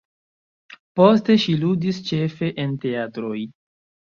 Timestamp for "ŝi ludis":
1.45-1.99